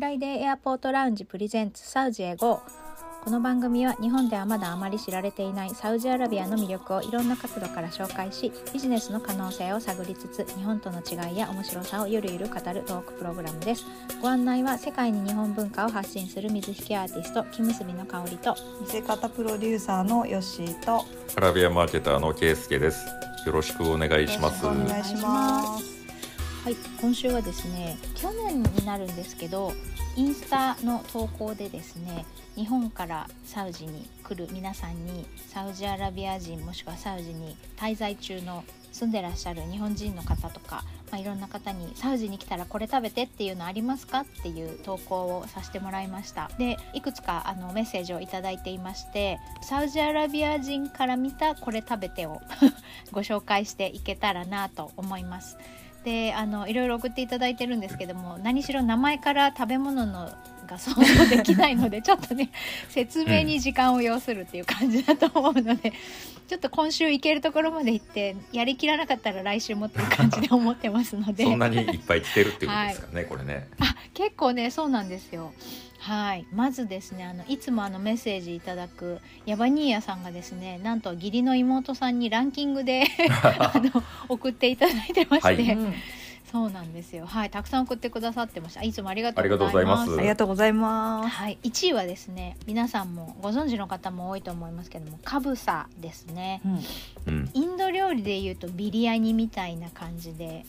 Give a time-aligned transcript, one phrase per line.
[0.00, 2.62] フライデーエアポートラウンジプレゼンツサウジへ GO
[3.22, 13.84] この番組は日本ではまだあまり知られていないサウジアラビアの魅力をいろんな角度から紹介しビジネスの可能性を探りつつ日本との違いや面白さをゆるゆる語るトークプログラムです
[14.22, 21.04] ご案内は世界に日本文化を発信する水引アーティスト木結びの香りと見せ方プロデューサーのヨッシーと
[21.36, 23.04] アラビアマーケターのケイスケです。
[23.44, 24.64] よろしくお願いします。
[24.64, 25.89] よろしくお願いします。
[26.70, 29.72] はい今週はですね去年になるんですけど
[30.14, 46.52] インスタの投稿でですね日本からサウジに来る皆さんにサウジアラビア人もしくはサウジに滞在中の住んでらっしゃる日本人の方とか、まあ、いろんな方にサウジに来たらこれ食べてっていうのありますかっていう投稿をさせてもらいました。
[46.56, 52.40] でいくつかあのメッセージをいいていましてサウジアラビア人から見たこれ食べてを
[53.10, 55.56] ご紹介していけたらなと思います。
[56.04, 60.30] であのいろいろ送っていただいてるんですけども何しろ名前から食べ物の
[60.70, 62.50] が想像できないので ちょっとね
[62.88, 65.92] 説明に時間を要するっていう感じだと思うので、
[66.48, 71.44] ちょっと今週行けるところまで行ってやりきらなかったら来週もっていう感じで思ってますので。
[71.44, 73.68] そんなにいっぱい来てるっていうことですかね、 これね。
[73.80, 75.52] あ結構ねそうなんですよ。
[75.98, 76.46] はい。
[76.52, 83.04] まずですねあのいつもあのメッセージいただくヤバニーヤさんがですねなんと義理の妹さんにランキングで
[83.42, 85.72] あの送っていただいてまして、はい。
[85.72, 85.94] うん
[86.50, 87.26] そうなんですよ。
[87.26, 90.16] はいたくさん送ってくださってましたいつもありがとうありがとうございます。
[90.16, 91.28] ありがとうございます。
[91.28, 96.60] はい、1位はですね皆さんもご存知の方も多いと思いますけどもカブサですね。
[97.26, 97.34] うん。
[97.34, 97.50] うん。
[97.54, 100.64] インド料理でいうとビリヤニみたいな感じで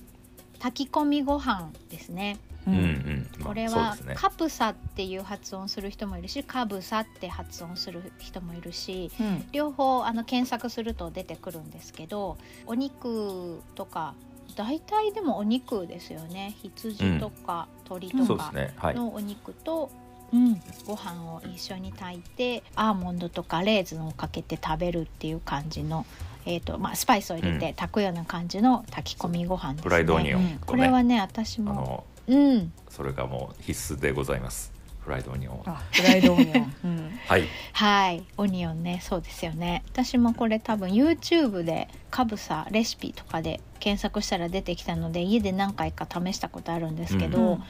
[0.60, 2.38] 炊き込みご飯ですね。
[2.68, 3.98] うんこれは。
[4.14, 9.46] カプサっていう発音する人もいるしカブサって発音する人もいるしうん。
[9.52, 12.38] 両方あの検索すると出てくるんですけど
[12.68, 14.14] お肉とか
[14.56, 18.74] 大体でもお肉ですよね羊とか鶏とかそうですね。
[18.78, 18.96] はい。
[18.96, 19.90] のお肉と、
[20.34, 26.06] うん、ご飯を一緒に炊いてアーモンドとかレーズンをかけて食べるっていう感じの、
[26.46, 29.84] えーとまあ、スパイスを入れてうん炊くような感じの炊き込みご飯ですね。
[29.84, 30.60] フライドオニオン。
[30.66, 34.81] これはね私も、うん、それがもう必須でございます。
[35.02, 35.64] フライドオニオン。
[35.66, 36.74] あフライドオニオン。
[36.86, 37.20] うん。
[37.28, 37.44] はい。
[37.74, 38.24] はい。
[38.38, 39.00] オニオンね。
[39.02, 39.84] そうですよね。
[39.92, 47.64] 私もこれ多分 YouTube でカブサレシピとかで検索したら出てきたので家で何回か試したことあるんですけど、うん。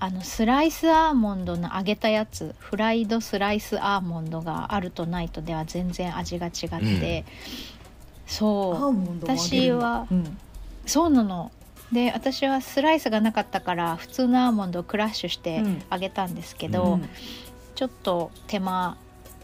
[0.00, 9.86] あのスライスアーモンドの揚げたやつフライドスライスアーモンドがあるとないとでは全然味が違って、うーモンドも揚げるんだ。
[9.86, 10.38] 私はうん。
[10.86, 11.50] そうなの
[11.92, 15.82] で私はスライスがなかったから普通のアーモンドをクラッシュしてうん。
[15.90, 17.08] 揚げたんですけど、うん。
[17.74, 18.96] ちょっと手間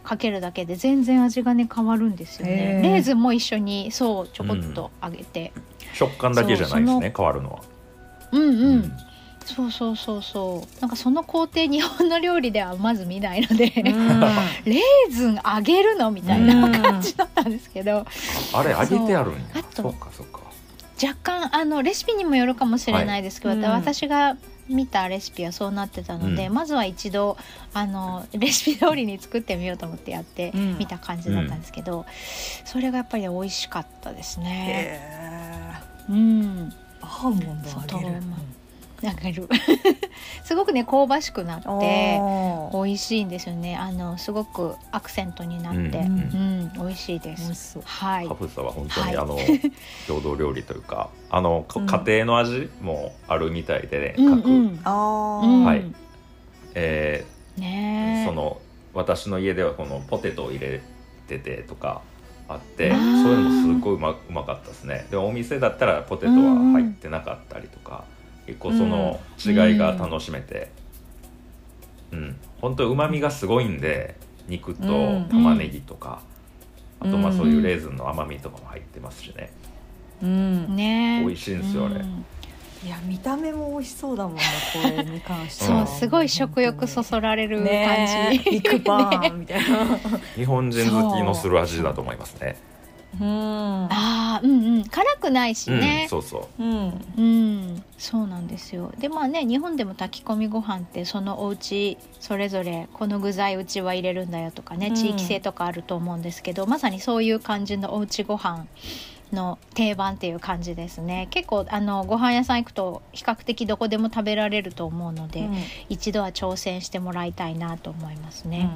[0.02, 2.80] かけるだけで全然味がね変わるんですよね。
[2.82, 5.52] レーズンも一緒にそうちょこっと揚げて、
[5.94, 7.12] 食感だけじゃないですね。
[7.16, 7.60] 変わるのは。
[8.32, 8.50] うん、うん。
[8.50, 8.92] ううん。
[9.44, 10.80] そうそうそうそう。
[10.80, 13.70] なんかその工程日本の料理ではまず見ないので、
[14.64, 18.06] レーズン揚げるのみたいな感じだったんですけど、
[18.52, 19.40] あれ揚げてあるんや。
[19.54, 19.62] あ。
[19.62, 20.43] とそうかそうか。
[21.02, 23.58] 若干あのレシピにもよるかもしれないですけど、はい。
[23.58, 23.70] うん。
[23.70, 24.36] 私が
[24.68, 26.54] 見たレシピはそうなってたので、うん。
[26.54, 27.36] まずは一度
[27.72, 30.78] あのレシピ通りに作ってみようと思ってやってうん。
[30.78, 32.06] みた感じだったんですけど、
[32.64, 35.00] それがやっぱり美味しかったですね。
[36.08, 38.22] へうん、ーアーモンド揚げる
[39.12, 39.48] る。
[40.44, 42.20] すごくね香ばしくなって
[42.72, 43.76] 美味しいんですよね。
[43.76, 47.78] あのすごくアクセントになって、うんうん美味しいです。
[47.84, 48.28] はい。
[48.28, 49.16] カブサは本当に、はい。
[49.16, 49.36] あの
[50.08, 54.36] 郷土料理というかあの、家庭の味もあるみたいでね、うん。
[54.38, 54.80] 各、うん
[55.40, 55.64] うん。
[55.64, 55.84] はい。
[56.74, 57.34] えー
[58.24, 58.58] その
[58.94, 60.80] 私の家ではこのポテトを入れ
[61.28, 62.00] ててとか
[62.48, 65.06] あってあそうーいうのもすごいうまうまかったですね。
[65.10, 66.36] でお店だったらポテトは
[66.72, 68.04] 入ってなかったりとか、
[68.46, 70.70] 結構その違いが楽しめて。
[72.12, 72.36] うん。
[72.60, 74.16] 本当うまみがすごいんで
[74.48, 75.28] 肉とうん。
[75.30, 76.22] 玉ねぎとか、
[77.00, 79.52] あとまあうんそういうレーズンの甘みとかも入ってますしね、
[80.22, 80.76] うん。
[80.76, 81.22] ね。
[81.26, 81.96] 美味しいんですよあれ。
[81.96, 82.24] うん。
[82.84, 84.42] いや見た目も美味しそうだもんね
[84.74, 89.98] これに関してそう、はすごい食欲そそられる感じ、ねパねンみたいな。
[90.36, 92.56] 日本人好きのする味だと思いますね。
[93.20, 93.26] うん。
[93.26, 94.84] ああうんうん。
[94.84, 96.62] 辛くないしうん、ね、そうそう。
[96.62, 97.04] うん。
[97.16, 98.92] うん、そうなんですよ。
[98.98, 104.94] でまあね日本でも炊き込みご飯ってそのお家それぞれこの具材うちは入れるんだよとかねうん。
[104.94, 108.66] 地域性とかあると思うんですけど、まさにそういう感じのおうちご飯
[109.32, 111.26] の定番っていう感じですね。
[111.30, 115.48] 結構あのご飯屋さん行くと比較的どこでも食べられると思うので、
[115.88, 118.70] 一度は挑戦してもらいたいなと思いますね、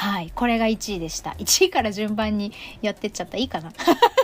[0.00, 1.32] はいこれが1位でした。
[1.32, 3.36] 1位から順番にやってっちゃった。
[3.36, 3.68] いいかな。
[3.68, 3.72] い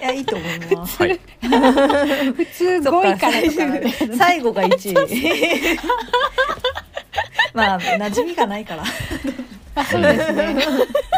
[0.01, 1.03] やいいと思います。
[1.03, 4.73] はい普通5位からとかね最後が1
[5.05, 5.79] 位。
[7.53, 8.85] まあ馴染みがないから。
[9.85, 10.57] そうですね。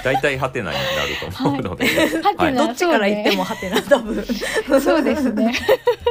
[0.04, 1.86] 大体ハテナになると思うので、
[2.20, 4.26] ハテナどっちから言ってもハテナ多分。
[4.80, 5.54] そうですね。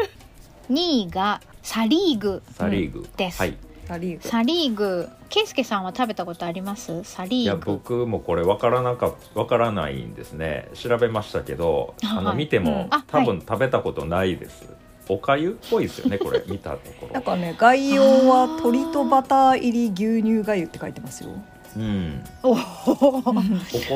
[0.72, 3.06] 2位がサリーグサリーグ。
[3.18, 3.58] ですはい。
[3.86, 4.30] サリーグ。
[4.30, 7.04] サリーグケイスケさんは食べたことあります？
[7.04, 10.70] サいやリーグ僕もこれわからなかわからないんですね。
[10.74, 12.38] 調べましたけど、あのはい。
[12.38, 12.88] 見ても、うん。
[12.90, 14.66] あ多分食べたことないです、
[15.10, 17.14] おかゆっぽいですよねこれ見たところ。
[17.14, 21.30] なんかね概要は鶏とバター入り牛乳がゆって書いてますよ。
[21.76, 22.24] うん。
[22.44, 22.54] おお
[23.20, 23.34] お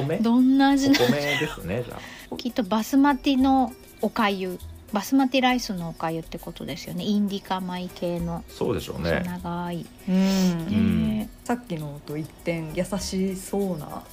[0.04, 0.18] 米？
[0.22, 1.98] どんな味おな米ですねじゃ
[2.32, 2.36] あ。
[2.38, 4.58] きっとバスマティのおかゆ
[4.94, 7.04] バスマティライスのおかゆってことですよね。
[7.04, 8.44] インディカ米系の。
[8.50, 11.30] そうでしょう細ね長い、うん。
[11.44, 14.04] さっきのと一点優しそうな、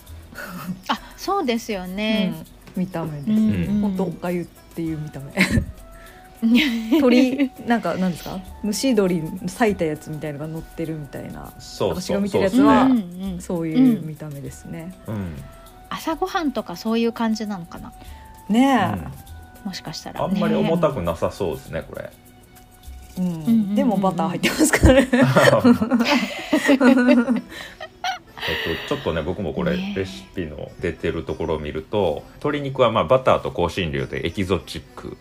[0.88, 2.32] あそうですよね、
[2.76, 2.82] うん。
[2.82, 3.24] 見た目で。
[3.24, 3.30] す、
[3.72, 3.96] んほん。
[3.96, 5.32] とおかゆっていう見た目。
[7.00, 8.38] 鳥なんかなんですか？
[8.64, 11.52] 蒸し鶏裂いたやつみたいのが乗ってるみたいな。
[11.80, 12.88] 私が見てるやつは
[13.40, 15.34] そういう見た目ですね、うん。
[15.90, 17.92] 朝ごはんとかそういう感じなのかな。
[18.48, 18.96] ね
[19.64, 22.10] もしかしたら、あね、んまり重たくなさそうですねこれ。
[23.18, 23.74] え、うんうんうんうん。
[23.74, 25.08] でもバター入ってますからね。
[25.12, 25.20] えっ
[28.88, 35.18] と、ちょっとね僕もこれねレシピの出てるところを見ると鶏肉はまあバターと香辛料でエキゾチック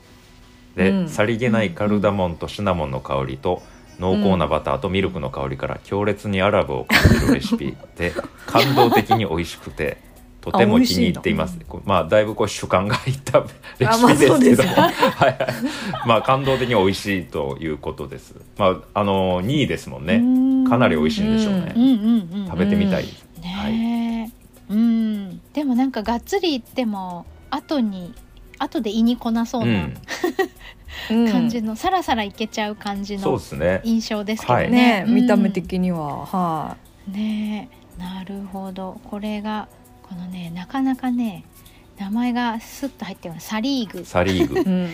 [0.76, 1.10] で、うん。
[1.10, 3.64] さりげないカルダモンとシナモンの香りと
[4.00, 8.14] 濃厚なバターとミルクの香りから強烈にアラブを感じるレシピで
[8.46, 9.98] 感動的に美味しくて
[10.52, 11.58] とても気に入っています。
[11.68, 13.44] こうまあだいぶこう主観が入った
[13.80, 14.76] レシピですけど。
[16.06, 18.36] まあ 感動的に美味しいということです。
[18.58, 20.70] まああの2位ですもんね。
[20.70, 21.74] かなり美味しいんでしょうね、
[22.48, 23.04] 食べてみたい。
[23.04, 24.32] です、ね
[24.70, 25.40] え、うん。
[25.54, 28.14] でもなんかがっつり言っても後に
[28.60, 29.94] 後で胃にこなそうう、なん。
[31.32, 33.40] 感じの、さらさらいけちゃう感じの
[33.84, 34.70] 印象ですけどね。
[34.70, 35.16] ねえうん。
[35.16, 36.26] 見た目的には。
[36.26, 36.78] は
[37.08, 37.70] ね
[38.00, 38.02] え。
[38.02, 39.00] なるほど。
[39.10, 39.68] これが
[40.10, 41.44] このねなかなかね
[42.00, 44.06] 名前がスッと入ってますサリーグ。
[44.06, 44.60] サリーグ。
[44.60, 44.90] い、うん、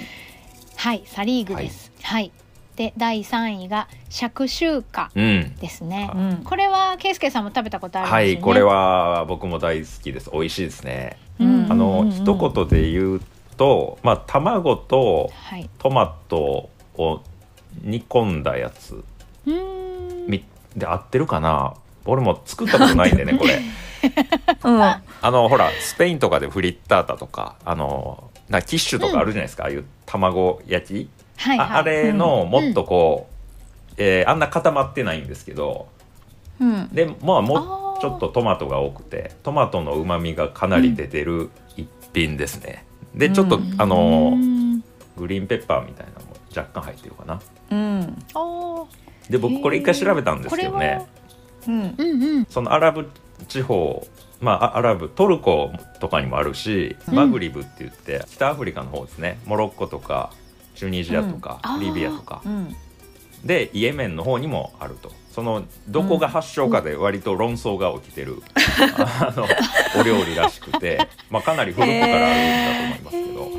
[0.78, 1.92] はいサリーグです。
[2.02, 2.32] はい、
[2.76, 5.56] で第3位がシャクシューカうん。
[5.58, 6.10] ですね。
[6.14, 6.18] あ。
[6.18, 6.38] うん。
[6.44, 8.34] これはケイスケさんも食べたことあるんですはよね。
[8.34, 10.30] いこれは僕も大好きです。
[10.32, 11.18] 美味しいですね。
[11.40, 11.68] うん。
[11.70, 13.22] あの、うん一言で言う
[13.58, 15.70] とまあ卵とはい。
[15.78, 17.22] トマトを
[17.82, 18.96] 煮込んだやつ。
[18.96, 20.28] うーん。
[20.28, 20.44] み
[20.78, 21.74] で合ってるかな？
[22.06, 23.62] 俺も作ったことないんでねこれ
[24.64, 31.68] うん、あのほらスペインとかでフリッタータとかあのなキッシュとかあるじゃないですか、ああいう卵焼き、はいはい。
[31.68, 35.88] ああれのもっとこう、えーあんな固まってないんですけど。
[36.60, 42.86] うん、でまあもうちょっとトマトが多くてトマトのうまみがかなり出てる一品ですね、
[43.16, 44.84] でちょっと、うんあのうん。
[45.16, 47.40] グリーンペッパーみたいなのも若干入ってるかな。
[47.72, 48.18] うん、
[49.30, 51.06] で僕これ一回調べたんですけどね。
[51.68, 52.46] うん、うんうん。
[52.46, 53.10] そのアラブ
[53.48, 54.06] 地方
[54.42, 57.16] まああアラブトルコとかにもあるしうん。
[57.16, 59.40] マグリブって言って、北アフリカの方ですね。
[59.46, 60.32] モロッコとか
[60.76, 61.80] チュニジアとか、うん。
[61.80, 62.42] リビアとか。
[62.46, 62.76] うん、
[63.46, 65.12] でイエメンの方にもあると。
[65.34, 68.44] そのどこが発祥かで割と論争が起きてる、
[68.88, 69.48] あの
[70.00, 73.52] お料理らしくて、まあ、かなり古くからあるんだと思いますけど、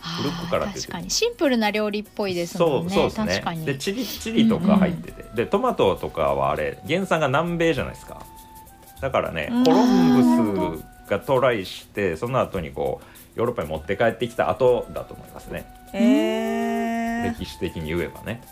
[0.00, 1.10] 古くから確かに。
[1.10, 2.94] シンプルな料理っぽいですそうもんね。
[2.94, 3.62] そうですね。
[3.64, 8.22] でチリチリとか入ってて、でトマトとかはあれ原産が南米じゃないですか
[9.00, 9.64] だからねうん。
[9.64, 13.00] コロンブスがトライしてその後にこ
[13.36, 15.66] うヨーロッパに持って帰ってきた後だと思いますね。
[15.94, 18.42] えー、歴史的に言えばね。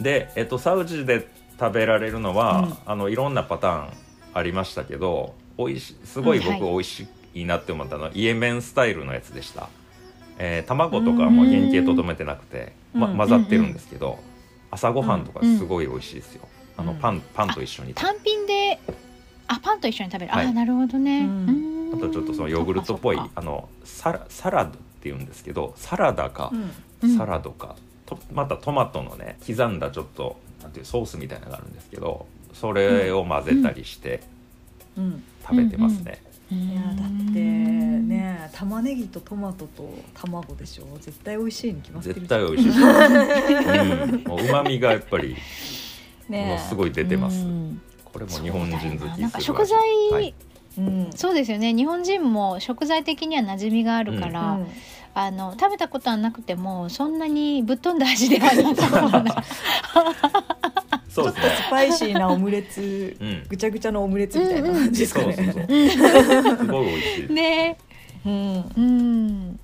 [0.00, 1.26] で、えっと、サウジで
[1.58, 2.76] 食べられるのは、うん。
[2.86, 3.88] あのいろんなパターン
[4.34, 6.72] ありましたけどおいしすごい僕うんはい。
[6.72, 9.68] 美味しいなって思ったのは、イエメンスタイルのやつでした、
[10.38, 13.16] えー卵とかも原型とどめてなくて、ま、うん。
[13.16, 14.18] 混ざってるんですけど、
[14.70, 17.94] 朝ごはんとかすごい美味しいですよ、あのうんパンパンと一緒に。
[17.94, 18.31] 単品で
[19.52, 20.46] あパンと一緒に食べる、はい。
[20.46, 21.48] あなるほどね、うん。
[21.92, 21.94] うん。
[21.94, 26.50] あとちょっとそのヨーグルトっぽいあのサラサラダっていうんですけどサラダか、
[27.02, 27.16] うん。
[27.18, 34.22] サラドかとまたトマトのね刻んだちょっとなんていうソースみたいなのがあるんですけどそれを混ぜたりして
[34.96, 35.22] うん。
[35.42, 36.58] 食べてますね、うん。
[36.58, 40.86] いやだってね玉ねぎとトマトと卵でしょ。
[41.00, 42.66] 絶対美味しいに決まってる絶対美味しい。
[42.66, 42.82] です、う
[44.18, 45.36] ん、もう旨味がやっぱりも
[46.28, 47.82] ねのすごい出てます、うん
[48.12, 49.78] これも日本人好きななんか食材、
[50.10, 50.34] はい。
[50.78, 51.74] うんそうですよね。
[51.74, 54.66] 日本人も食材的には馴染みがあるから、うん。
[55.14, 59.22] あの食べたことはなくてもそんなにぶっ飛んだ味ではなさそう。
[59.22, 59.44] な
[61.10, 63.46] そうですちょっとスパイシーなオムレツねうん。
[63.48, 65.66] ぐちゃぐちゃのオムレツみたいな感じですかそうそうそう。
[65.66, 65.90] ね
[66.56, 67.32] すごい美味しい。
[67.32, 67.76] ね。
[68.24, 68.32] うん。
[68.78, 69.58] うん。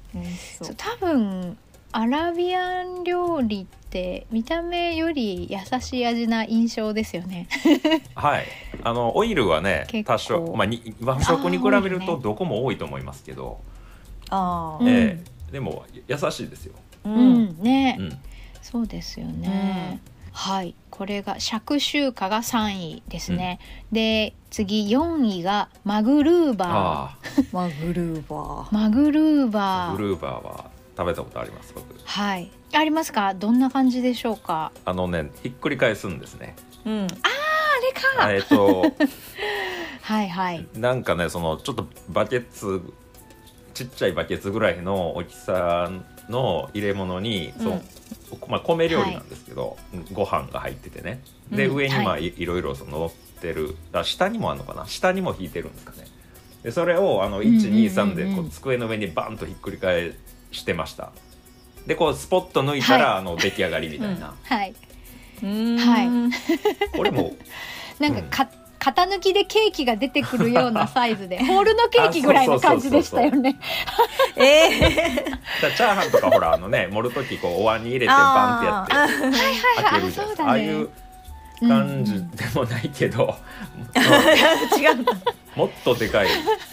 [0.62, 1.56] そう多分
[1.92, 7.48] アラビアン料理っって見た目より優しい味な印象ですよね。
[8.14, 8.44] はい。
[8.84, 13.60] あのオイルはね多少、まあ、に和食に比べるとどこも多いと思いますけど、
[14.28, 14.88] あうん。
[14.88, 15.18] え
[15.48, 15.52] え。
[15.52, 17.44] でも優しいですよ、あ、ううん。
[17.46, 18.18] ん、ね、うん、
[18.60, 20.00] そうですよね。
[20.30, 23.58] はい、これが釈州花が3位ですね。
[23.90, 27.18] で、次4位がマグルーバあ
[27.50, 28.74] マグルーバー。
[28.74, 29.96] マグルーあバー。
[29.96, 31.72] ブルーバーは食べたことあります？
[31.74, 31.86] 僕。
[32.04, 32.50] はい。
[32.74, 33.32] ありますか？
[33.34, 34.72] どんな感じでしょうか？
[34.84, 36.56] あのねひっくり返すんですね。
[36.84, 37.04] ーうん。
[37.04, 38.32] あれか。
[38.32, 38.82] えっと。
[40.02, 40.66] はいはい。
[40.74, 42.82] なんかねそのちょっとバケツ
[43.74, 45.88] ちっちゃいバケツぐらいの大きさ
[46.28, 47.82] の入れ物に、そう
[48.48, 49.76] まあ、米料理なんですけど、
[50.12, 51.22] ご飯が入っててね。
[51.52, 51.76] で、うん。
[51.76, 53.76] 上にまあ、、はいいろいろその乗ってる。
[53.92, 54.84] あ下にもあるのかな？
[54.86, 56.06] 下にも引いてるんですかね。
[56.64, 57.64] でそれをあのうんうんうんうん。
[57.66, 60.14] 123でこう机の上にバンとひっくり返
[60.50, 61.10] してました。
[61.86, 64.74] でこうスポッと抜いたら、あの出来上がりみたいな、はい。
[65.42, 65.78] うん。
[65.78, 66.96] はい。
[66.96, 67.34] これも
[67.98, 73.58] なんかか、型抜きでケーキが出てくるような サイズでホールのケーキぐらいの感じでしたよね。
[74.36, 75.24] ええ。
[75.76, 80.90] チャーハンとかほらあのね盛る時こうお椀に入れてバンってやってあ開けるじゃないですかああいう
[81.60, 82.20] 感じで
[82.54, 85.06] もないけど、ー違う
[85.56, 86.28] もっとでかい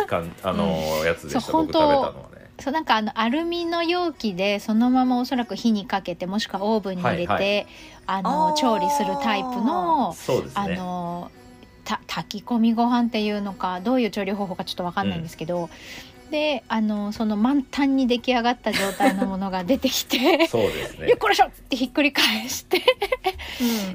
[0.07, 7.65] かんあのやつでした、僕食べたのはねそうなんかあのアルミの容器でそのままおそらく火にかけてもしくはオーブンに入れて、はいは
[8.07, 10.15] あのあー調理するタイプの
[10.67, 10.75] ね。
[10.77, 11.31] の
[11.83, 15.69] た炊き込みご飯っていうのかどういう調理方法かちょっとわかんないんですけど、
[16.31, 21.07] であのその満タンに出来上がった状態のものが出てきてそうですね。
[21.07, 22.81] よっこらしょってひっくり返して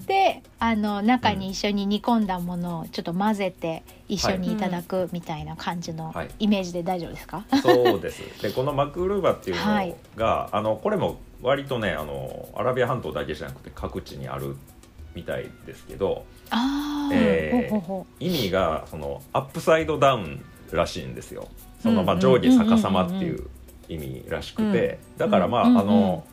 [0.07, 6.31] であの中に一緒に煮込んだものをちょっと混ぜて一緒にいただくみたいな感じのはい。
[6.39, 8.43] イメージで大丈夫ですか、そうです。
[8.43, 9.95] でこのマクルーバっていうのが、はい。
[10.53, 14.57] あのこれも割とねあのアラビア半島だけじゃなくて各地にある
[15.15, 21.49] みたいですけどああ、えーほうほうほ意味がそのアップサイドダウンらしいんですよ
[21.83, 23.45] その、まあ、うん上下逆さまっていう
[23.89, 26.25] 意味らしくて、だからまあ、うんあの、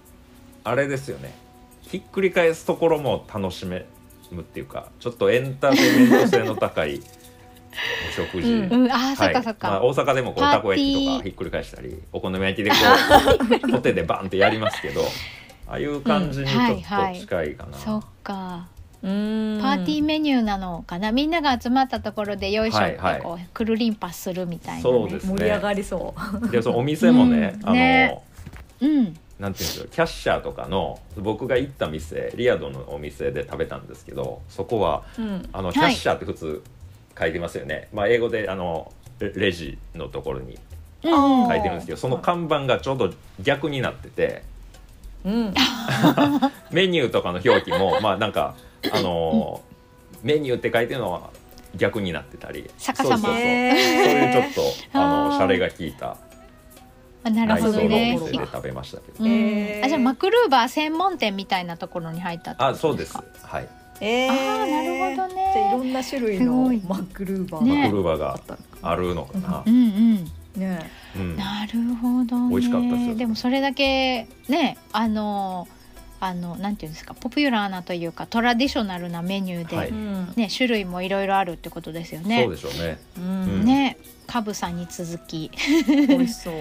[0.64, 1.34] あれですよね。
[1.82, 3.86] ひっくり返すところも楽しめ
[4.32, 7.02] むっていうかちょっとエンターテインメント性の高い
[8.10, 12.76] お 食事、うんううん、ああ、そっかそっか、まあ、大阪でもこうたこ焼きとかひっくり返したりお好み焼きでこ
[13.64, 15.04] う コテでバンってやりますけど
[15.68, 18.68] ああいう感じにちょっと近いかな、そっか。
[18.72, 21.12] うんパーティーメニューなのかな？
[21.12, 23.22] みんなが集まったところでよいしょってはいはい。
[23.22, 26.50] こう、くるりんぱするみたいな、ね、そうです盛り上がりそう。
[26.50, 27.66] でそのお店もね、うん。
[27.66, 28.24] あのね。
[28.82, 29.18] うん。
[29.40, 35.48] なんていうんですかキャッシャーとかの僕が行った店リアドのお店で食べたんですけどそこはうん。
[35.54, 36.64] あのキャッシャーって普通
[37.18, 40.58] 書いてますよね、まあ、英語であのレレジのところに
[41.04, 44.44] 書いてるんですけどその看板がちょうど逆になってて。
[45.24, 45.54] うん。
[46.72, 48.56] メニューとかの表記もまあなんか
[48.94, 49.62] あの
[50.24, 51.30] メニューって書いてるのは
[51.76, 52.70] 逆になってたり。
[52.78, 53.18] 逆さま。
[53.18, 53.42] そうそうそう。
[53.42, 54.54] そういうちょっ
[54.92, 56.18] とあのシャレが効いた
[57.24, 58.18] あなるほどね。
[58.18, 59.24] 食べましたけど。
[59.24, 59.32] うん。
[59.32, 59.86] へー。
[59.86, 63.14] あじゃあマクルーバー専門店みたいなところに入ったあそうです。
[63.14, 63.70] かはい。
[64.02, 64.32] えー。
[64.32, 65.52] あーなるほどね。
[65.54, 66.54] じゃあいろんな種類の
[66.88, 67.84] マックルーバーね。
[67.84, 69.64] マクルーバーがあったのかあるのかな。
[69.66, 70.26] う、んうん
[70.56, 70.90] ね。
[71.16, 71.36] うん。
[71.36, 72.50] なるほどね。
[72.50, 73.16] 美味しかったですよ。
[73.16, 75.68] でもそれだけねあの
[76.20, 79.90] あのなんていうんですかポピュラーなというかトラディショナルなメニューで、はい。
[79.90, 82.44] うんね種類もいろいろあるってことですよね。
[82.44, 83.00] そうでしょうね。
[83.18, 83.66] うん。
[83.66, 85.52] ねカブさんに続き。
[85.88, 86.56] 美味しそう。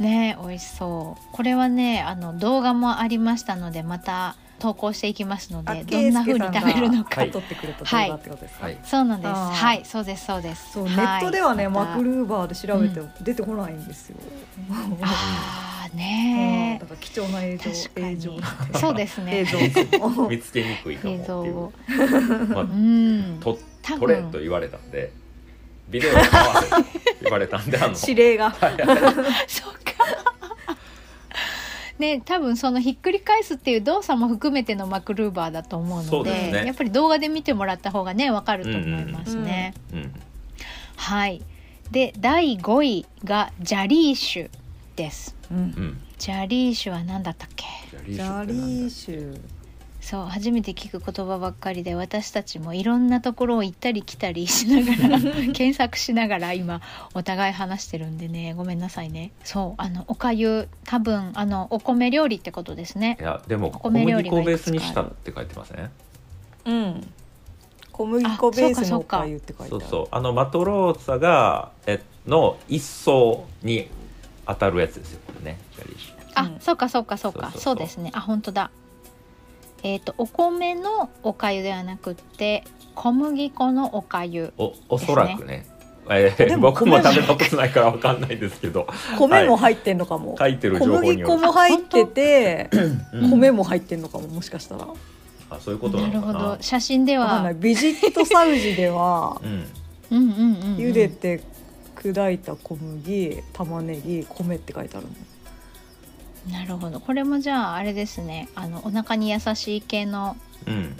[0.02, 1.22] ね美味しそう。
[1.32, 7.30] これはねあの動画もありましたのでまた投稿していきますのあでどんな風に食べるのか、はい。
[7.30, 8.58] 撮ってくれた動画ってことですね。
[8.62, 8.78] はい。
[8.82, 9.30] そうなんです。
[9.34, 9.84] はい。
[9.84, 10.72] そうですそうです。
[10.72, 11.22] そう、ネはい。
[11.22, 14.16] ットではねマクルーバーで調べて出てこないんですよ。
[15.02, 15.98] あーうん。
[15.98, 18.30] ねだから貴重な映像映像
[18.78, 19.40] そうですね。
[19.40, 19.58] 映像
[20.28, 21.26] 見つけにくいかも映っていう。
[21.26, 21.72] 像を、
[22.48, 23.38] まあうん。
[23.40, 25.12] と多撮れ分と言われたんで
[25.90, 27.94] ビデオに合わせて言われたんであの。
[28.00, 28.50] 指令が。
[29.46, 29.80] そうか。
[31.98, 36.64] ね、多分そのひっくり返すっていう動作も含めてのマクルーバーだと思うのでね。
[36.66, 39.74] やっぱり動画で見てもらった方がねわかると思いますね。
[39.92, 40.12] うん
[40.96, 41.42] はい。
[41.90, 44.50] で第5位がジャリーシュ
[44.96, 45.36] です。
[45.50, 45.58] うん。
[45.58, 47.64] うんジャリーシュは何だったっけ？
[48.06, 49.40] ジジャリーシュ
[50.04, 55.18] そう初めて聞く言葉ばっかりで私たちもいろんなところを行ったり来たりしながら
[55.54, 56.82] 検索しながら今
[57.14, 59.32] お互い話してるんでねごめんなさいね。
[59.44, 63.16] そうあのおかゆ多分あのお米料理ってことですね。
[63.18, 65.90] いやでもお小米料理が麦粉をベースにしたって書いてますね。
[66.66, 67.08] うん。
[67.90, 69.80] 小麦粉ベースのおかゆって書いてある。
[69.80, 73.88] そうそうあのマトローツァがえの一層に
[74.46, 75.58] 当たるやつですよこれね
[76.34, 77.38] あ、うんそうかそうかそうか。
[77.40, 77.62] そうそうそう。
[77.62, 78.10] そうですね。
[78.12, 78.70] あ本当だ
[79.84, 82.64] えっ、とお米のお粥ではなくって
[82.94, 85.66] 小麦粉のお粥おおそらくね。
[86.10, 88.86] えーでも僕も食べたことないからわかんないですけど。
[89.18, 91.34] 米も入ってんのかも、書いてる小情報による。
[91.34, 92.70] 麦粉も入ってて
[93.12, 93.30] うん。
[93.30, 94.86] 米も入ってんのかももしかしたら。
[95.50, 96.12] あそういうことなな。
[96.12, 96.62] るほのかなど。
[96.62, 97.52] 写真では。
[97.54, 99.66] ビジットサウジでは うん。
[100.10, 100.76] うんうんうんうん。
[100.76, 101.42] 茹でて
[101.96, 105.12] 砕いた小麦玉ねぎ米って書いてあるの
[106.50, 107.00] なるほど。
[107.00, 108.48] これもじゃああれですね。
[108.54, 110.36] あのお腹に優しい系の
[110.66, 110.96] うん。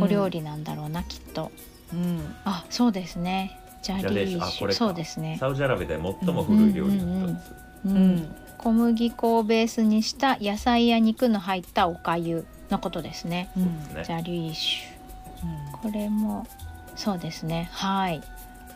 [0.00, 1.50] お料理なんだろうな、きっと。
[1.92, 2.34] うん。
[2.44, 3.58] あそうですね。
[3.82, 5.36] ジャリーーシュそうですね。
[5.38, 7.54] サウジアラビアで最も古い料理の一つ
[7.86, 13.50] う、うんん小麦粉をベースにした野菜や肉の入ったお粥のことですね。
[13.56, 13.64] うん。
[13.94, 16.46] ねジャリーシュこれも
[16.96, 17.68] そうですね。
[17.72, 18.20] はい。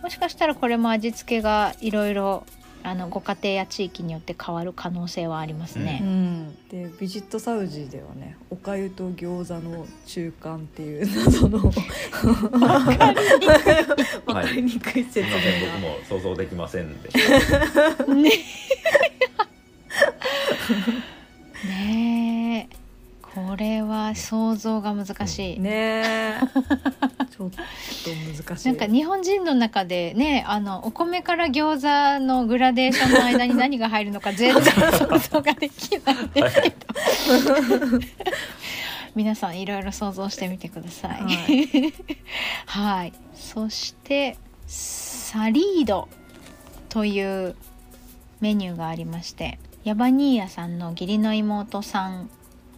[0.03, 2.45] もしかしたらこれも味付けがいろいろ
[2.85, 11.73] あのご家庭や地域によって変わる可能性はありますうね、ん、でビジットサウジではねおかゆと餃子の中間っていう謎の。
[14.27, 15.05] わかりにくい。
[15.05, 18.31] 説すいません明僕も想像できませんでしたね
[21.65, 22.77] ねえ。
[23.23, 26.41] これは想像が難しい、ねえ。
[26.41, 28.69] ちょっと難しい。
[28.69, 36.77] なんか日本人の中でねあのお米から餃子のグラデーションの間に何が入るのか 全然想像ができないんですけど。
[39.15, 41.21] 皆さんいろいろ想像してみてください。
[42.67, 46.09] は はい、そしてサリード
[46.89, 47.55] という
[48.41, 52.31] メニューがありましてヤバニーヤさんの義理の妹さん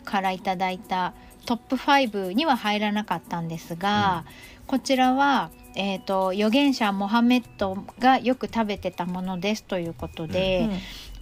[0.04, 1.14] からいただいた
[1.46, 4.24] トップ5には入らなかったんですが、
[4.66, 10.68] こちらは、えー、と預言者モハメッドがよく食べてたものですということで、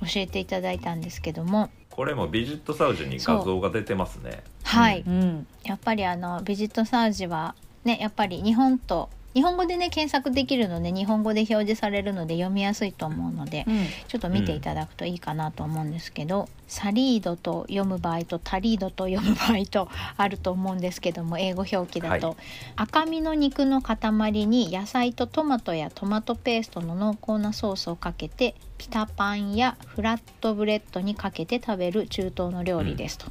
[0.01, 4.43] 教えていただいたんですけども、これもビジットサウジに画像が出てますね。
[4.65, 5.47] はい、うん。
[5.65, 13.87] やっぱりあのビジットサウジはねやっぱり日本と日本語でね検索できるので日本語で表示されるので読みやすいと思うのでうん。
[14.09, 22.37] ちょっと見ていただくといいかなと思うんですけど、サリードと読む場合とタリードと読む場合とあると思うんですけども英語表記だと、はい。
[22.77, 33.27] 赤身の肉の塊に野菜とトマトやトマトペーストの濃厚なソースをかけてピタパンやフラットブレッドにかけて食べる中東の料理ですと。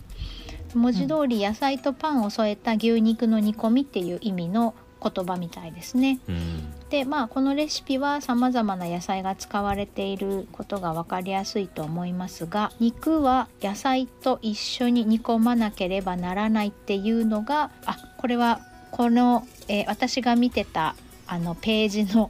[0.73, 6.19] 文字通り野菜とパンを添えた牛肉の煮込みっていう意味の言葉みたいですね。
[6.27, 18.59] うんでまあこのレシピはさまざまな野菜が使われていることが分かりやすいと思いますが肉は野菜と一緒に煮込まなければならないっていうのがあこれは
[18.91, 20.95] この、えー私が見てた
[21.27, 22.29] あのページの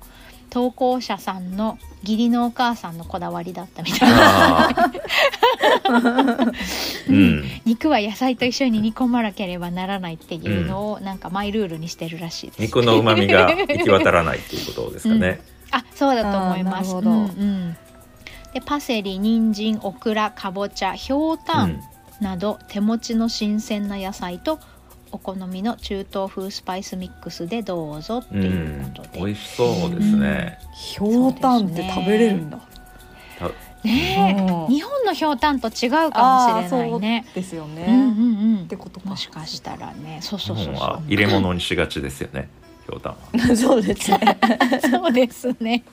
[0.51, 4.91] 投稿者さんの義理のお母さんのこだわりだったみたいな。
[7.65, 12.61] 肉は野菜と一緒に煮込まなければならないっていうのをなんかマイルールにしてるらしいです。
[12.61, 15.39] 肉の旨味が 行き渡らないっていうことですかね、
[15.71, 16.95] あそうだと思います。
[16.95, 17.09] あーなるほど。
[17.11, 17.77] うんうん。
[18.53, 21.81] でパセリ、人参、オクラ、かぼちゃ、ひょうたん。
[22.19, 24.59] など、手持ちの新鮮な野菜と
[25.11, 32.57] お好みの中東風スパイスミックスでどうぞってうん、いうことで、美味しそうですね、ひょうたんって食べれるんだ。
[32.57, 32.63] ね。
[33.83, 37.23] えうん日本のひょうたんと違うかもしれないね。
[37.25, 38.63] そうですよね、うんうんうん。
[38.63, 39.09] ってことか。
[39.09, 40.75] もしかしたらね、そうそ日うそう。
[40.75, 42.49] そ本は入れ物にしがちですよね
[42.85, 43.17] ひょうたんは。
[43.57, 44.39] そうですね。
[44.83, 44.87] う。
[44.89, 45.83] そうですね。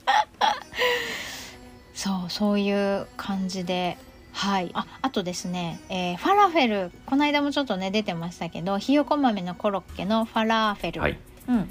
[1.95, 3.97] そうそういう感じで。
[4.39, 6.93] はい、ああとですね、えーファラフェル。
[7.07, 11.19] この間もちょっとね出てましたけどひよこ豆のコロッケのファラーフェル、はい。
[11.49, 11.65] うん。
[11.65, 11.69] フ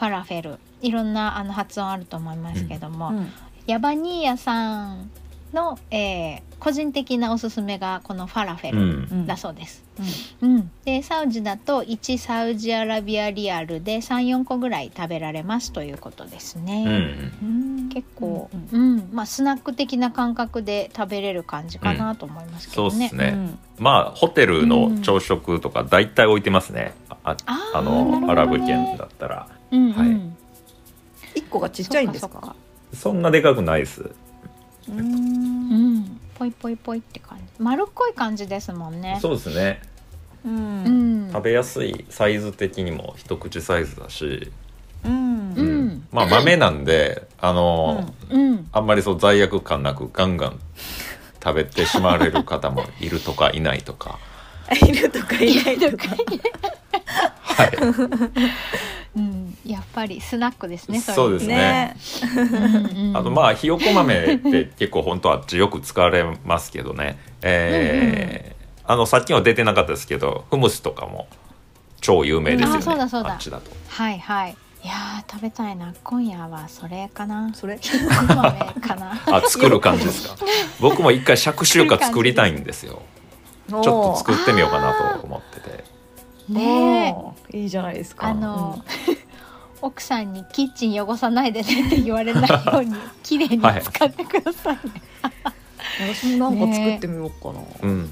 [0.00, 0.58] ァラフェル。
[0.80, 3.30] いろんなあの発音あると思いますけども、うん。
[3.66, 5.10] ヤバニーヤさん
[5.56, 8.74] の、えー個人的なおすすめがこのファラフェう
[9.10, 9.26] ルん。
[9.26, 9.84] だそうです。
[10.40, 17.30] うん、でサウジだと1サウジアラビアリアルで34個ぐらい食べられますということですね。
[17.42, 17.48] うん。
[17.48, 17.88] うん。
[17.90, 18.96] 結構、ううん。
[18.96, 22.90] んまあ、スナック的な感覚で食べれる感じかなと思いますけどね。
[22.90, 23.58] そうですね、うん。
[23.84, 28.26] まあホテルの朝食とか大体置いてますね、ああーあなるほどね。
[28.26, 29.46] のアラブ圏だったら。
[29.70, 29.92] うんうん。
[29.92, 30.20] はい。
[31.34, 32.56] 一個がちっちゃいんですか？
[32.94, 34.00] そんなでかくないです。
[34.00, 34.12] う
[34.88, 35.45] うん
[36.36, 37.44] ん、ぽいぽいぽいって感じ。
[37.58, 39.18] 丸っこい感じですもんね。
[39.20, 39.80] そうですね。
[40.44, 41.28] ううん。
[41.28, 44.50] ん、食べやすいサイズ的にも一口サイズだし、
[45.04, 45.54] うん。
[45.54, 46.06] うん。
[46.12, 50.60] まあ豆なんであの、うん、あんまりそう罪悪感なくガンガン
[51.42, 54.18] 食べてしまわれる方もいるとかいないとか。
[54.84, 56.08] いるとかいないとか。
[57.40, 57.76] はい。
[59.16, 61.00] うん、やっぱりスナックですね。
[61.00, 61.96] そうですね。
[62.36, 63.16] うんうん。
[63.16, 68.56] あとまあひよこ豆って結構本当あっちよく使われますけどね、えー
[68.88, 71.26] あのさっきは出てなかったですけどフムスとかも
[72.00, 73.32] 超有名ですよね、うんあそうだそうだ。
[73.32, 73.70] あっちだと。
[73.88, 74.56] はいはい。
[74.84, 75.92] いやー食べたいな。
[76.04, 77.52] 今夜はそれかな。
[77.54, 77.80] それ？
[78.80, 79.20] かな。
[79.26, 80.36] あ作る感じですか？
[80.80, 83.02] 僕も一回尺集華作りたいんですよ。
[83.66, 85.84] ちちょっと作ってみようかなと思ってて。
[86.48, 87.16] ね
[87.52, 87.58] え。
[87.58, 88.28] いいじゃないですか。
[88.28, 88.84] あの、
[89.82, 94.80] 奥さんにキッチン汚さないでねって言われないように 綺麗に使ってくださいね。
[95.24, 95.56] うん
[95.98, 98.10] 私もなんか作ってみようかな、うん。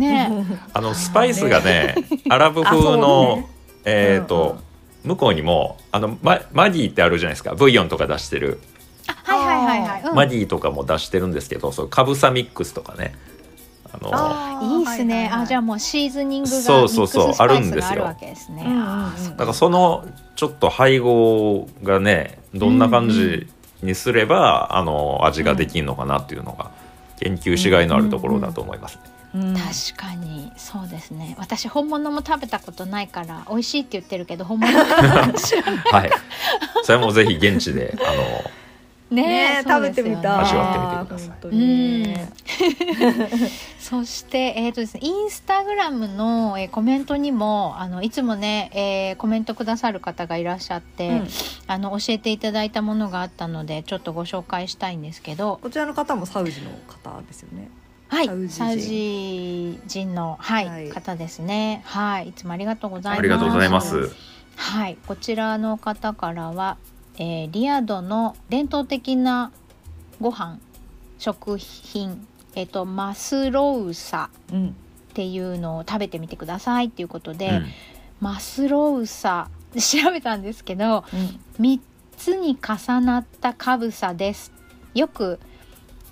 [0.00, 0.30] ね。
[0.72, 1.94] あのスパイスがね
[2.28, 3.46] アラブ風の、ね。
[3.84, 4.58] えっ、と、うんうん。
[5.04, 7.54] 向こうにもあのママギーってあるじゃないですか。
[7.54, 8.60] ブイヨンとか出してる、
[9.24, 10.02] はいはいはいはい。
[10.02, 10.14] うん。
[10.14, 13.14] マギーとかも出してるんですけどそうカブサミックスとかね
[13.92, 15.14] あのいいっすね。
[15.14, 15.42] はいはいはい。
[15.44, 18.04] あじゃあもうシーズニングがそうそうそうあるんですよ。
[18.04, 23.46] だからそのちょっと配合がねどんな感じ
[23.82, 26.70] にすれば、あの味ができるのかなっていうのが
[27.20, 29.02] 研究しがいのあるところだと思いますね。
[29.34, 29.54] うん。
[29.54, 31.36] 確かにそうですね。
[31.38, 35.76] 私本物も食べたことないから美味しいって言ってるけど本物か知らない。
[35.92, 36.10] はい、
[36.82, 38.50] それもぜひ現地であの
[39.10, 40.40] ねね食べてみたい。
[40.40, 41.28] 味わってみてください。
[41.28, 42.30] 本当にね
[43.78, 51.28] そして、えーとですね、インスタグラムの、えーコメントにもあのいつもね、えーコメントくださる方がいらっしゃって、うん。
[51.66, 57.70] あの教えていただいたものがあったのでちょっとご紹介したいんですけど、こちらの方もサウジの方ですよね。
[58.08, 58.56] はい、サウジ人。
[58.56, 60.88] サウジ人の、はいはい。
[60.88, 61.82] 方ですね。
[61.84, 63.18] はい、いつもありがとうございます。
[63.18, 64.10] ありがとうございます。
[64.56, 66.78] はい、こちらの方からは、
[67.18, 69.52] えーリアドの伝統的な
[70.20, 70.58] ご飯
[71.18, 74.68] 食品、えっ、とマスロウサうん。
[74.68, 74.70] っ
[75.18, 77.66] ていうのを食べてみてくださいっていうことで、うん。
[78.20, 81.40] マスロウサで 調べたんですけどうん。
[81.60, 81.80] 3
[82.16, 84.52] つに重なったカブサです。
[84.94, 85.40] よく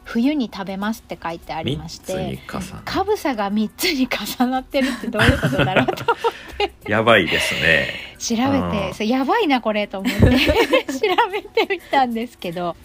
[0.06, 2.42] 冬に食べますって書いてありまして重ね
[2.84, 6.04] カブサが3つに重なってるってどういうことだろうと
[6.88, 7.88] やばいですね。
[8.18, 10.30] 調べてそうやばいなこれと思って 調
[11.30, 12.76] べてみたんですけど。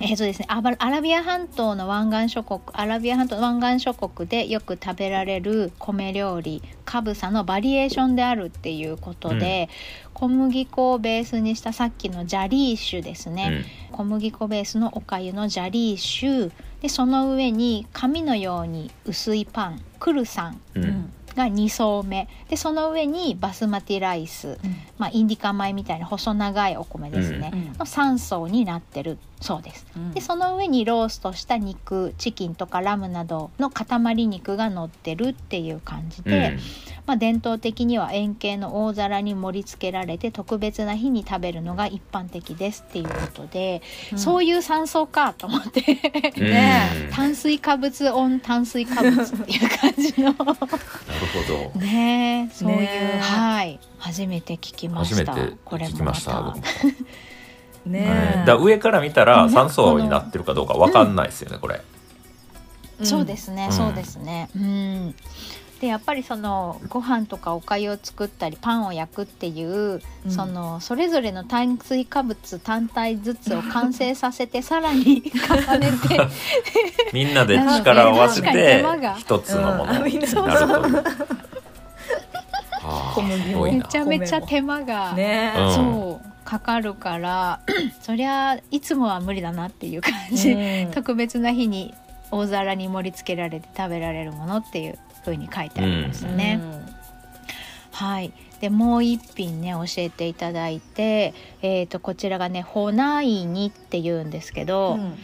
[0.00, 0.60] えーとですね、ア
[0.90, 9.68] ラビア半島の湾岸諸国アラビア半島の湾岸諸国でよく食べられる米料理カブサのバリエーションであるっていうことで、
[10.14, 20.94] 小麦粉をベースにしたさっきのジャリーシュですね、小麦粉ベースのおかゆのジャリーシュでその上に紙のように薄いパンクルサンうん、ううん。
[20.94, 22.28] んが2層目。
[22.48, 24.58] でその上にバスマティライス、
[24.98, 27.66] まあ、インディカ米みたいな細長いお米ですね、うん。
[27.78, 29.86] の3層になってるそうです。
[29.96, 30.10] うん。
[30.12, 36.58] でその上にローストした肉チキンとかラムなどの塊肉が乗ってるっていう感じで、
[37.06, 43.82] まあ、伝統的には円形の大皿に盛り付けられて特別な日に食べるのが一般的ですっていうことで、
[44.16, 45.82] そういう三層かと思って。
[46.36, 46.44] うん。
[46.44, 50.32] ねうん炭水化物オン炭水化物っていう感じの。
[50.32, 51.80] なるほど。
[51.80, 53.18] ねえそういう、ねえ。
[53.20, 53.80] はい。
[53.98, 55.32] 初めて聞きました。
[55.32, 56.54] 初めて聞きました。
[57.88, 59.54] ねだから上から見たらね。
[59.54, 61.80] 3層になってるかどうかわかんないですよね、これ。
[63.02, 63.72] そうですね、うん。
[63.72, 64.50] そうですね。
[64.56, 65.14] うん。
[65.80, 70.30] でやっぱりそのご飯とかおかゆを作ったりパンを焼くっていう、うん。
[70.30, 76.18] そのそれぞれの炭水化物単体ずつを完成させて さらに重ねて。
[77.12, 78.84] みんなで力を合わせて
[79.18, 80.44] 一つのものになると。
[83.22, 85.62] めちゃめちゃ手間が、ねう。
[85.62, 87.60] んそうかかるから
[88.00, 90.90] そりゃいつもは無理だなっていう感じ、うん。
[90.96, 91.92] 特別な日に
[92.30, 96.58] 大皿に盛り付けられて食べられるものっていう風に書いてありましたね。
[97.92, 98.32] はい、
[98.62, 105.18] でもう一品ね教えていただいて、えー、とこちらがねホナイニっていうんですけうど、ん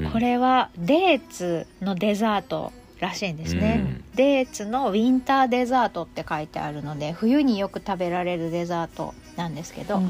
[0.00, 0.10] うん。
[0.10, 4.04] これはデーツのデザートらしいんですね、うん。
[4.16, 10.02] デーツのウィンターデザートって書いてあるので冬によく食べられるデザートなんですけど、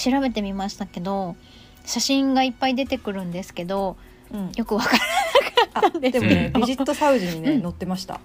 [0.00, 1.36] 調べてみましたけど
[1.84, 3.96] 写真がいっぱい出てくるんですけど
[4.32, 4.52] うん。
[4.56, 5.02] よくわから
[5.74, 6.60] あでもねうん。
[6.62, 7.62] ビジットサウジにねうん。
[7.62, 8.14] 載ってました。
[8.14, 8.20] あ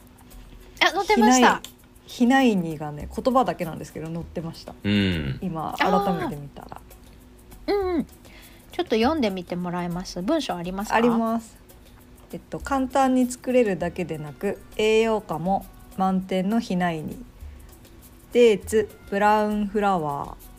[0.92, 1.62] 載ってました。
[2.06, 4.74] ひないにがね言葉だけなんですけど載ってました。
[4.84, 5.40] うん。
[5.42, 6.82] 今改めて見たら。
[7.68, 8.06] うんうん。
[8.06, 10.22] ちょっと読んでみてもらえます？
[10.22, 10.96] 文章ありますか？
[10.96, 11.58] あります。
[12.32, 15.66] えっと簡単に作れるだけでなく栄養価も
[15.98, 17.18] 満点のひないに。
[18.34, 20.55] デーツブラウンフラワー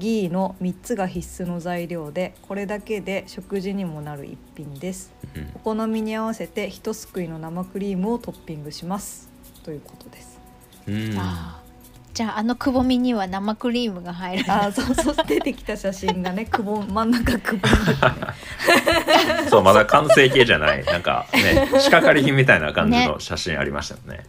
[0.00, 5.12] ギーの3つが必須の材料でこれだけで食事にもなる一品です。
[5.36, 5.52] うん。
[5.54, 9.28] お好みに合わせて一すくいの生クリームをトッピングします。
[9.62, 10.40] ということです。
[10.88, 11.16] うん。
[11.18, 11.70] あー。
[12.14, 17.76] じゃああのくぼみには生クリームが入るあーそうそう出てきた写真がね くぼん真ん中くぼんで。
[17.76, 20.84] て ねそうまだ完成形じゃない。
[20.84, 24.24] なんかね仕掛かり品みたいな感じの写真ありましたよね。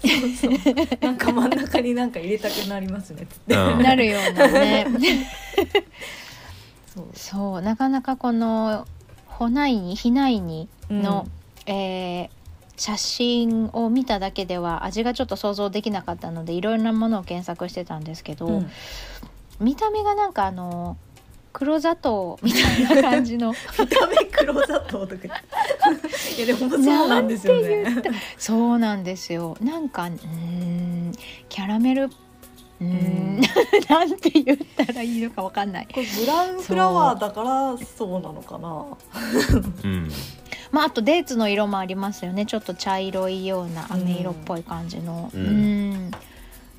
[0.00, 0.98] そうそう。
[1.00, 3.26] なんか真ん中になんか入れたくなりますね。
[3.26, 3.82] つって、うん。
[3.82, 4.48] なるような。
[4.48, 4.86] ね
[6.94, 7.06] そう。
[7.14, 8.86] そうなかなかこの
[9.26, 11.28] ホナイニヒナイニの、
[11.66, 12.30] えー
[12.78, 18.70] 写真を見ただけでは味がちょっと想像できなかったのでいろいろなものを検索してたんですけど、うん。
[19.60, 20.98] 見た目がなんかあの
[21.54, 23.54] 黒砂糖みたいな感じの。
[23.78, 25.42] 見た目黒砂糖とか
[26.36, 27.84] いやでもそうなんですよね。
[28.36, 29.56] そうなんですよ。
[29.60, 31.12] なんかうーん
[31.48, 33.40] キャラメルうーん
[33.88, 35.88] なんて言ったらいいのかわかんない。
[35.92, 38.84] これブラウンフラワーだからそうなのかな。
[39.82, 39.86] う。
[39.86, 40.10] ん。
[40.72, 42.44] まああとデーツの色もありますよね。
[42.44, 45.30] ちょっと茶色いような飴色っぽい感じの。
[45.32, 45.92] ううん。
[46.08, 46.10] ん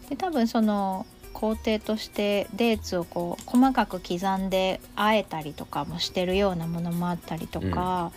[0.09, 8.11] で多分その工程としてデーツをこう細かく刻んであえたりとかもしてるようなものもあったりとか、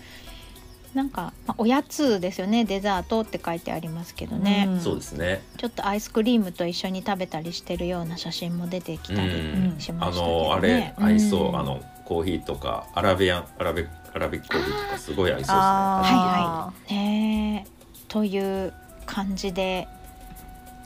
[0.94, 2.64] なんか、まあ、おやつですよね。
[2.64, 4.80] デザートって書いてありますけどね、うん。
[4.80, 5.42] そうですね。
[5.56, 9.80] ちょっとアイスクリームと一緒に食べたりしてるような写真も出てきたりうん。
[9.80, 10.48] しまあしたけどね。
[10.48, 15.56] のあれ合いそう、んあのコーヒーとかアラビアンアラビアラビックコーヒーとかすごい合いそうですね。
[15.56, 17.70] あねえ。
[18.08, 18.72] という
[19.06, 19.86] 感じで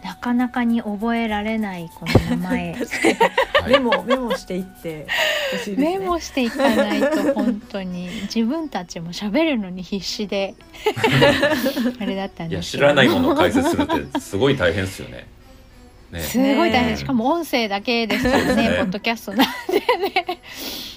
[0.04, 2.72] なかなかに覚えられないこの名前。
[2.72, 5.06] はーいメモメモしていって。
[5.06, 5.08] ほ
[5.58, 5.98] しいですね。
[5.98, 8.08] メモしていかないと本当に。
[8.34, 10.54] 自分たちも喋るのに必死で。
[12.00, 12.84] あれだったんいやですけど。
[12.84, 15.26] 知らないものを解説するってすごい大変ですよね。
[16.12, 16.90] ね すごい大変。
[16.90, 18.76] ねしかも音声だけですからねね。
[18.78, 19.80] ポッドキャストなんで
[20.20, 20.40] ね